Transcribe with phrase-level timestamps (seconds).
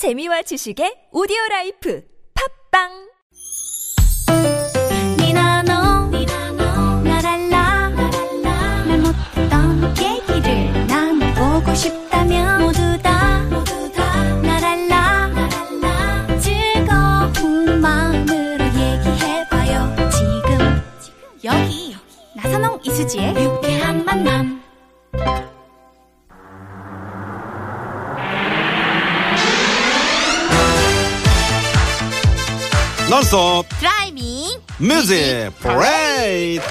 [0.00, 2.00] 재미와 지식의 오디오 라이프
[2.32, 3.10] 팝빵!
[23.20, 23.49] 나
[33.20, 36.64] 논스톱 driving music 퍼레이드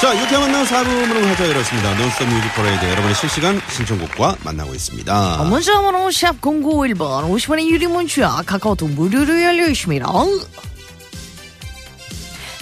[0.00, 1.94] 자 유쾌한 만남 4부 문을 활짝 열었습니다.
[1.98, 5.44] 논스톱 music 퍼레이드 여러분의 실시간 신청곡과 만나고 있습니다.
[5.48, 10.06] 문자번호 샵 0951번 50원의 유료 문자 카카오톡 무료로 열려 있습니다.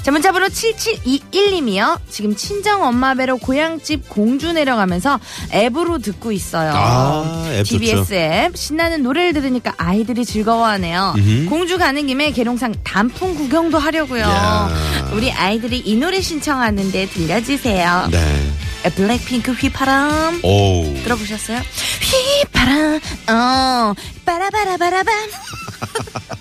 [0.03, 2.01] 자 문자번호 7721님이요.
[2.11, 5.21] 지금 친정 엄마 뵈러 고향집 공주 내려가면서
[5.55, 6.73] 앱으로 듣고 있어요.
[6.75, 8.15] 아, 앱 TBS 좋죠.
[8.15, 11.15] 앱 신나는 노래를 들으니까 아이들이 즐거워하네요.
[11.17, 11.47] 음흠.
[11.49, 14.23] 공주 가는 김에 계룡산 단풍 구경도 하려고요.
[14.23, 15.11] 야.
[15.13, 18.09] 우리 아이들이 이 노래 신청하는데 들려주세요.
[18.11, 18.53] 네
[18.97, 20.41] 블랙핑크 휘파람.
[20.43, 20.95] 오.
[21.05, 21.61] 들어보셨어요?
[22.01, 25.15] 휘파람, 어, 빠라바라바라밤.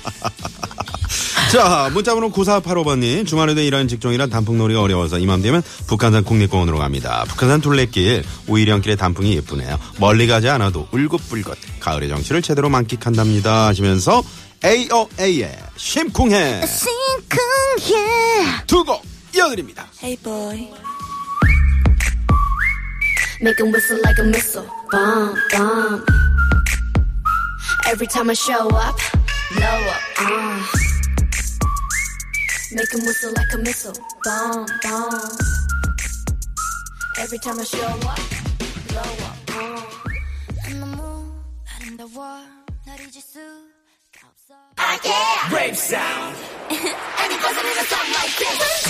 [1.55, 3.25] 자 문자번호 9485번님.
[3.29, 7.25] 주말에도 일하는 직종이라 단풍놀이가 어려워서 이맘되면 북한산 국립공원으로 갑니다.
[7.29, 9.79] 북한산 둘레길 오이령길의 단풍이 예쁘네요.
[10.01, 13.69] 멀리 가지 않아도 울긋불긋 가을의 정취를 제대로 만끽한답니다.
[13.69, 14.25] 하시면서
[14.65, 16.63] AOA의 심쿵해.
[16.67, 18.65] 싱쿵해.
[18.67, 19.05] 두 곡
[19.37, 19.87] 이어드립니다.
[20.03, 20.69] Hey boy.
[23.41, 24.67] Make him whistle like a missile.
[24.91, 26.05] Bomb, bomb
[27.87, 28.99] Every time I show up
[29.53, 30.94] Blow up, uh
[32.75, 33.95] Make him whistle like a missile
[34.25, 35.31] Bomb, bomb
[37.21, 38.01] Every time I show up
[38.89, 41.33] Blow up, uh 너무
[41.71, 42.43] 아름다워
[42.85, 46.37] 날 잊을 수가 없어 I can't Rave sound
[46.69, 48.85] And it goes a little something like this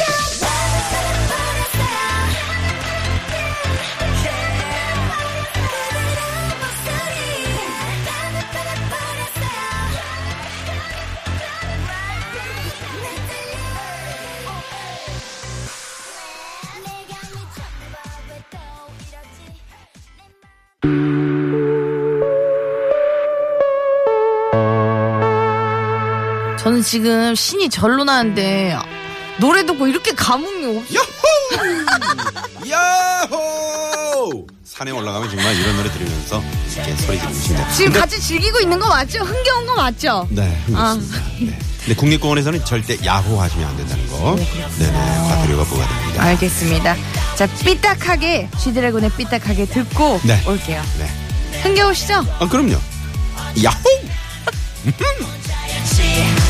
[26.58, 28.76] 저는 지금 신이 절로 나는데
[29.38, 30.94] 노래 듣고 이렇게 감흥이 없어.
[32.70, 32.70] 야호!
[32.70, 34.46] 야호!
[34.64, 36.42] 산에 올라가면 정말 이런 노래 들으면서
[36.74, 37.66] 이렇게 소리 싶네요.
[37.76, 39.20] 지금 같이 즐기고 있는 거 맞죠?
[39.24, 40.26] 흥겨운 거 맞죠?
[40.30, 41.18] 네, 그렇습니다.
[41.40, 41.58] 네.
[41.80, 44.36] 근데 국립공원에서는 절대 야호 하시면 안 된다는 거.
[44.78, 46.22] 네네, 과태료가 부과됩니다.
[46.22, 46.96] 알겠습니다.
[47.36, 50.42] 자, 삐딱하게, 쥐드래곤의 삐딱하게 듣고 네.
[50.46, 50.82] 올게요.
[50.98, 51.60] 네.
[51.62, 52.24] 흥겨우시죠?
[52.38, 52.76] 아, 그럼요.
[53.62, 53.84] 야호!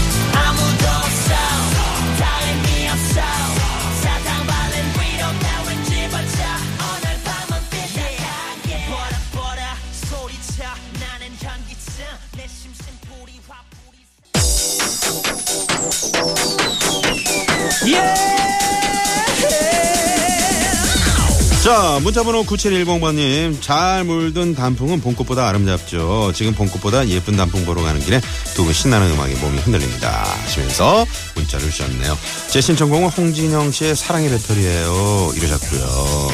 [21.65, 23.63] 자, 문자번호 9710번님.
[23.63, 26.33] 잘 물든 단풍은 봄꽃보다 아름답죠.
[26.35, 28.21] 지금 봄꽃보다 예쁜 단풍 보러 가는 길에
[28.55, 30.11] 두 분 신나는 음악에 몸이 흔들립니다.
[30.43, 32.19] 하시면서 문자를 주셨네요.
[32.49, 35.33] 제 신청곡은 홍진영 씨의 사랑의 배터리예요.
[35.37, 36.33] 이러셨고요.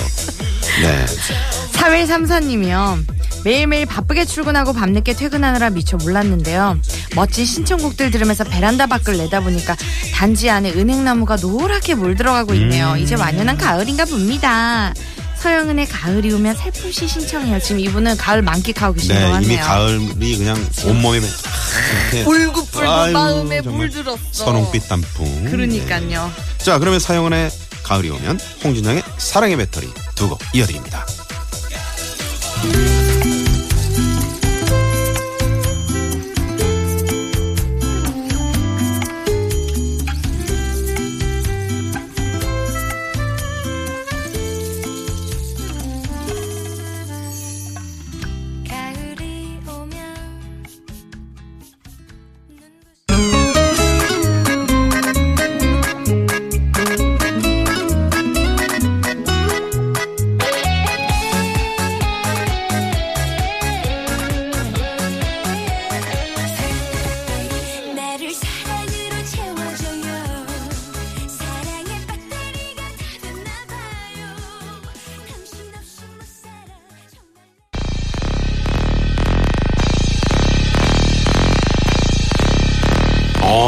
[0.82, 1.06] 네.
[1.74, 3.04] 4134님이요.
[3.44, 6.76] 매일매일 바쁘게 출근하고 밤늦게 퇴근하느라 미처 몰랐는데요.
[7.14, 9.76] 멋진 신청곡들 들으면서 베란다 밖을 내다보니까
[10.12, 12.97] 단지 안에 은행나무가 노랗게 물들어가고 있네요.
[12.97, 14.92] 이제 완연한 가을인가 봅니다.
[15.41, 17.59] 서영은의 가을이 오면 살포시 신청해요.
[17.61, 19.41] 지금 이분은 가을 만끽하고 계신 것 네, 같네요.
[19.53, 21.19] 이미 가을이 그냥 온몸에
[22.27, 24.19] 울긋불긋 마음에 물들었어.
[24.33, 25.45] 선홍빛 단풍.
[25.51, 26.31] 그러니까요.
[26.59, 26.65] 네.
[26.65, 27.51] 자, 그러면 사영은의
[27.83, 31.06] 가을이 오면 홍진영의 사랑의 배터리 두 곡 이어드립니다.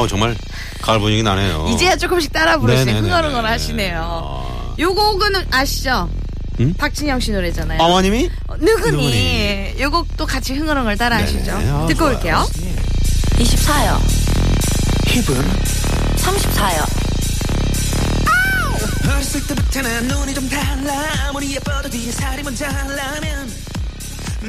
[0.02, 0.36] 어, 정말
[0.80, 1.68] 가을 분위기 나네요.
[1.72, 2.86] 이제야 조금씩 따라 부르시네.
[2.92, 3.08] 네네네네.
[3.08, 4.74] 흥얼흥얼 하시네요.
[4.78, 6.10] 요거 곡은 아시죠?
[6.60, 6.74] 응?
[6.74, 7.80] 박진영 씨 노래잖아요.
[7.80, 8.28] 어머님이?
[8.48, 9.74] 어, 누구니?
[9.80, 11.58] 요 곡도 같이 흥얼흥얼 따라 하시죠.
[11.58, 11.70] 네네.
[11.70, 12.14] 아, 듣고 좋아요.
[12.16, 12.48] 올게요.
[13.38, 14.00] 24요.
[15.06, 15.52] 힙은
[16.16, 17.02] 34요.
[19.08, 23.50] 어렸을 때부터 난 눈이 좀 달라 아무리 예뻐도 뒤에 살이 먼저 하려면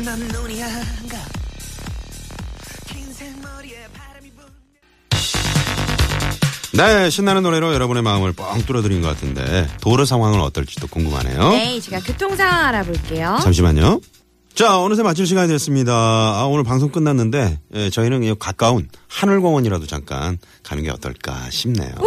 [0.04, 1.18] 난 눈이 안가
[2.88, 4.46] 긴 생머리에 바람이 불
[6.76, 11.50] 네, 신나는 노래로 여러분의 마음을 뻥 뚫어드린 것 같은데 도로 상황은 어떨지도 궁금하네요.
[11.52, 13.38] 네, 제가 교통 상황 알아볼게요.
[13.44, 14.02] 잠시만요.
[14.56, 15.94] 자, 어느새 마칠 시간이 됐습니다.
[15.94, 21.94] 아, 오늘 방송 끝났는데 예, 저희는 이 가까운 하늘공원이라도 잠깐 가는 게 어떨까 싶네요.
[21.96, 22.06] 솜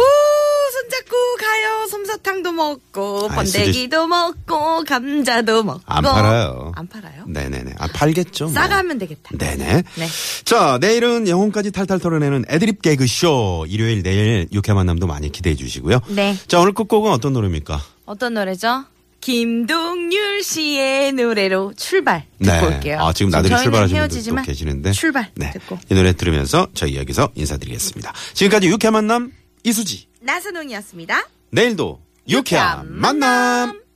[2.17, 5.81] 사탕도 먹고, 아이, 번데기도 먹고, 감자도 먹고.
[5.85, 6.71] 안 팔아요.
[6.75, 7.25] 안 팔아요?
[7.27, 7.75] 네네네.
[7.77, 8.45] 아, 팔겠죠.
[8.45, 8.53] 뭐.
[8.53, 9.37] 싸가면 되겠다.
[9.37, 9.83] 네네.
[9.95, 10.07] 네.
[10.43, 13.65] 자, 내일은 영혼까지 탈탈 털어내는 애드립 개그 쇼.
[13.67, 15.99] 일요일 내일 육회 만남도 많이 기대해 주시고요.
[16.09, 16.35] 네.
[16.47, 17.81] 자, 오늘 끝곡은 어떤 노래입니까?
[18.05, 18.85] 어떤 노래죠?
[19.19, 22.99] 김동률 씨의 노래로 출발 듣고 올게요.
[22.99, 24.91] 아, 지금 나들이 분들도 헤어지지만 계시는데.
[24.91, 25.51] 출발 네.
[25.51, 28.13] 듣고 이 노래 들으면서 저희 여기서 인사드리겠습니다.
[28.33, 30.07] 지금까지 육회 만남 이수지.
[30.21, 31.27] 나선홍이었습니다.
[31.49, 33.86] 내일도 유쾌한 만남.